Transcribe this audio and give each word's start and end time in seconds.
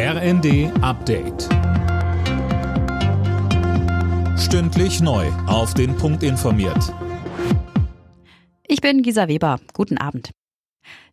RND 0.00 0.70
Update. 0.80 1.48
Stündlich 4.38 5.00
neu. 5.00 5.26
Auf 5.48 5.74
den 5.74 5.96
Punkt 5.96 6.22
informiert. 6.22 6.94
Ich 8.68 8.80
bin 8.80 9.02
Gisa 9.02 9.26
Weber. 9.26 9.58
Guten 9.72 9.98
Abend. 9.98 10.30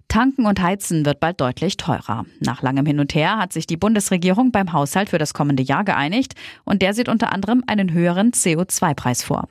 Tanken 0.08 0.46
und 0.46 0.62
Heizen 0.62 1.04
wird 1.04 1.20
bald 1.20 1.42
deutlich 1.42 1.78
teurer. 1.78 2.28
Nach 2.42 2.62
langem 2.62 2.86
Hin 2.86 3.00
und 3.00 3.16
Her 3.16 3.40
hat 3.40 3.54
sich 3.54 3.66
die 3.66 3.76
Bundesregierung 3.76 4.52
beim 4.52 4.72
Haushalt 4.72 5.10
für 5.10 5.18
das 5.18 5.34
kommende 5.34 5.64
Jahr 5.64 5.84
geeinigt 5.84 6.36
und 6.64 6.84
der 6.84 6.94
sieht 6.94 7.10
unter 7.10 7.34
anderem 7.34 7.64
einen 7.66 7.92
höheren 7.92 8.34
CO2-Preis 8.34 9.24
vor. 9.24 9.50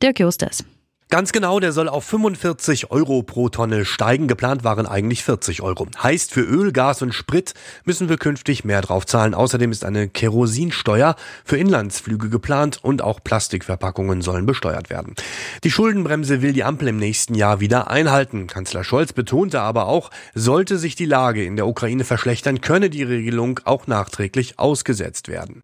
Dirk 0.00 0.20
Justes. 0.20 0.64
Ganz 1.08 1.30
genau, 1.30 1.60
der 1.60 1.70
soll 1.70 1.88
auf 1.88 2.02
45 2.04 2.90
Euro 2.90 3.22
pro 3.22 3.48
Tonne 3.48 3.84
steigen. 3.84 4.26
Geplant 4.26 4.64
waren 4.64 4.86
eigentlich 4.86 5.22
40 5.22 5.62
Euro. 5.62 5.86
Heißt, 6.02 6.32
für 6.32 6.40
Öl, 6.40 6.72
Gas 6.72 7.00
und 7.00 7.12
Sprit 7.12 7.54
müssen 7.84 8.08
wir 8.08 8.16
künftig 8.16 8.64
mehr 8.64 8.82
drauf 8.82 9.06
zahlen. 9.06 9.32
Außerdem 9.32 9.70
ist 9.70 9.84
eine 9.84 10.08
Kerosinsteuer 10.08 11.14
für 11.44 11.58
Inlandsflüge 11.58 12.28
geplant 12.28 12.80
und 12.82 13.02
auch 13.02 13.22
Plastikverpackungen 13.22 14.20
sollen 14.20 14.46
besteuert 14.46 14.90
werden. 14.90 15.14
Die 15.62 15.70
Schuldenbremse 15.70 16.42
will 16.42 16.52
die 16.52 16.64
Ampel 16.64 16.88
im 16.88 16.96
nächsten 16.96 17.36
Jahr 17.36 17.60
wieder 17.60 17.88
einhalten. 17.88 18.48
Kanzler 18.48 18.82
Scholz 18.82 19.12
betonte 19.12 19.60
aber 19.60 19.86
auch, 19.86 20.10
sollte 20.34 20.76
sich 20.76 20.96
die 20.96 21.04
Lage 21.04 21.44
in 21.44 21.54
der 21.54 21.68
Ukraine 21.68 22.02
verschlechtern, 22.02 22.60
könne 22.60 22.90
die 22.90 23.04
Regelung 23.04 23.60
auch 23.64 23.86
nachträglich 23.86 24.58
ausgesetzt 24.58 25.28
werden. 25.28 25.62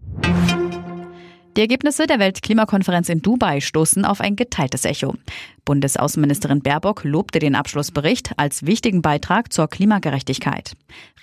Die 1.54 1.60
Ergebnisse 1.60 2.06
der 2.06 2.18
Weltklimakonferenz 2.18 3.10
in 3.10 3.20
Dubai 3.20 3.60
stoßen 3.60 4.06
auf 4.06 4.22
ein 4.22 4.36
geteiltes 4.36 4.86
Echo. 4.86 5.14
Bundesaußenministerin 5.66 6.62
Baerbock 6.62 7.04
lobte 7.04 7.40
den 7.40 7.54
Abschlussbericht 7.54 8.32
als 8.38 8.64
wichtigen 8.64 9.02
Beitrag 9.02 9.52
zur 9.52 9.68
Klimagerechtigkeit. 9.68 10.72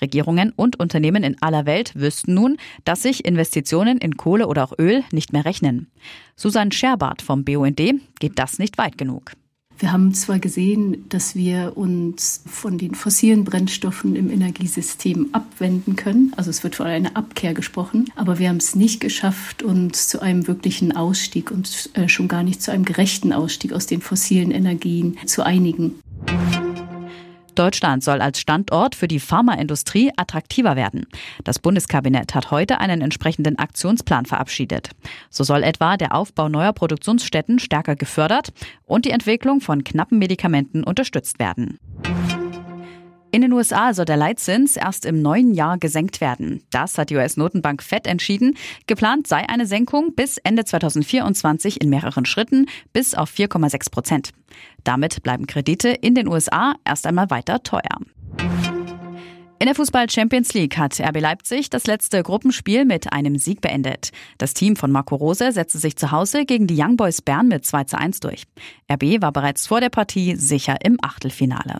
Regierungen 0.01 0.53
und 0.55 0.79
Unternehmen 0.79 1.23
in 1.23 1.41
aller 1.41 1.65
Welt 1.65 1.93
wüssten 1.95 2.35
nun, 2.35 2.57
dass 2.85 3.01
sich 3.01 3.25
Investitionen 3.25 3.97
in 3.97 4.17
Kohle 4.17 4.45
oder 4.45 4.65
auch 4.65 4.77
Öl 4.77 5.03
nicht 5.11 5.33
mehr 5.33 5.45
rechnen. 5.45 5.89
Susanne 6.35 6.73
Scherbart 6.73 7.23
vom 7.23 7.43
BUND 7.43 7.81
geht 8.19 8.37
das 8.37 8.59
nicht 8.59 8.77
weit 8.77 8.99
genug. 8.99 9.31
Wir 9.79 9.93
haben 9.93 10.13
zwar 10.13 10.39
gesehen, 10.39 11.05
dass 11.07 11.35
wir 11.35 11.77
uns 11.77 12.43
von 12.45 12.77
den 12.77 12.95
fossilen 12.95 13.45
Brennstoffen 13.45 14.17
im 14.17 14.29
Energiesystem 14.29 15.29
abwenden 15.31 15.95
können, 15.95 16.33
also 16.35 16.49
es 16.49 16.63
wird 16.63 16.75
von 16.75 16.85
einer 16.85 17.15
Abkehr 17.15 17.53
gesprochen, 17.53 18.11
aber 18.17 18.39
wir 18.39 18.49
haben 18.49 18.57
es 18.57 18.75
nicht 18.75 18.99
geschafft, 18.99 19.63
uns 19.63 20.09
zu 20.09 20.21
einem 20.21 20.47
wirklichen 20.47 20.91
Ausstieg 20.91 21.49
und 21.49 21.89
äh, 21.93 22.09
schon 22.09 22.27
gar 22.27 22.43
nicht 22.43 22.61
zu 22.61 22.71
einem 22.71 22.83
gerechten 22.83 23.31
Ausstieg 23.31 23.71
aus 23.71 23.85
den 23.85 24.01
fossilen 24.01 24.51
Energien 24.51 25.17
zu 25.25 25.45
einigen. 25.45 25.95
Deutschland 27.59 28.05
soll 28.05 28.21
als 28.21 28.39
Standort 28.39 28.95
für 28.95 29.09
die 29.09 29.19
Pharmaindustrie 29.19 30.13
attraktiver 30.15 30.77
werden. 30.77 31.07
Das 31.43 31.59
Bundeskabinett 31.59 32.33
hat 32.33 32.51
heute 32.51 32.79
einen 32.79 33.01
entsprechenden 33.01 33.59
Aktionsplan 33.59 34.25
verabschiedet. 34.25 34.91
So 35.29 35.43
soll 35.43 35.63
etwa 35.63 35.97
der 35.97 36.15
Aufbau 36.15 36.47
neuer 36.47 36.71
Produktionsstätten 36.71 37.59
stärker 37.59 37.97
gefördert 37.97 38.53
und 38.85 39.03
die 39.03 39.11
Entwicklung 39.11 39.59
von 39.59 39.83
knappen 39.83 40.19
Medikamenten 40.19 40.85
unterstützt 40.85 41.37
werden. 41.37 41.79
In 43.31 43.41
den 43.41 43.53
USA 43.53 43.93
soll 43.93 44.05
der 44.05 44.17
Leitzins 44.17 44.75
erst 44.75 45.05
im 45.05 45.21
neuen 45.21 45.53
Jahr 45.53 45.77
gesenkt 45.77 46.19
werden. 46.19 46.63
Das 46.71 46.97
hat 46.97 47.11
die 47.11 47.15
US-Notenbank 47.15 47.83
Fed 47.83 48.07
entschieden. 48.07 48.57
Geplant 48.87 49.27
sei 49.27 49.47
eine 49.47 49.67
Senkung 49.67 50.15
bis 50.15 50.37
Ende 50.39 50.65
2024 50.65 51.79
in 51.79 51.89
mehreren 51.89 52.25
Schritten 52.25 52.65
bis 52.91 53.13
auf 53.13 53.31
4,6 53.31 53.91
Prozent. 53.91 54.29
Damit 54.83 55.21
bleiben 55.21 55.45
Kredite 55.45 55.89
in 55.89 56.15
den 56.15 56.27
USA 56.27 56.73
erst 56.85 57.05
einmal 57.05 57.29
weiter 57.29 57.61
teuer. 57.61 57.99
In 59.61 59.65
der 59.65 59.75
Fußball 59.75 60.09
Champions 60.09 60.53
League 60.53 60.77
hat 60.77 60.99
RB 60.99 61.19
Leipzig 61.19 61.69
das 61.69 61.85
letzte 61.85 62.23
Gruppenspiel 62.23 62.85
mit 62.85 63.11
einem 63.11 63.37
Sieg 63.37 63.61
beendet. 63.61 64.09
Das 64.39 64.53
Team 64.53 64.75
von 64.75 64.89
Marco 64.91 65.15
Rose 65.15 65.51
setzte 65.51 65.77
sich 65.77 65.97
zu 65.97 66.11
Hause 66.11 66.45
gegen 66.45 66.65
die 66.65 66.81
Young 66.81 66.95
Boys 66.97 67.21
Bern 67.21 67.49
mit 67.49 67.65
2 67.65 67.83
zu 67.83 67.97
1 67.97 68.21
durch. 68.21 68.43
RB 68.91 69.21
war 69.21 69.33
bereits 69.33 69.67
vor 69.67 69.81
der 69.81 69.89
Partie 69.89 70.35
sicher 70.35 70.77
im 70.83 70.97
Achtelfinale. 71.01 71.79